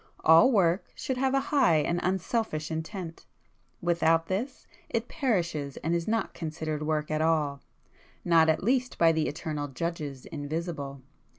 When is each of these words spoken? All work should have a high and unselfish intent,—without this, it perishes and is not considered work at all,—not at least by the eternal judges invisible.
All 0.21 0.51
work 0.51 0.87
should 0.95 1.17
have 1.17 1.35
a 1.35 1.39
high 1.53 1.75
and 1.75 1.99
unselfish 2.01 2.71
intent,—without 2.71 4.25
this, 4.25 4.65
it 4.89 5.07
perishes 5.07 5.77
and 5.77 5.93
is 5.93 6.07
not 6.07 6.33
considered 6.33 6.81
work 6.81 7.11
at 7.11 7.21
all,—not 7.21 8.49
at 8.49 8.63
least 8.63 8.97
by 8.97 9.11
the 9.11 9.27
eternal 9.27 9.67
judges 9.67 10.25
invisible. 10.25 11.03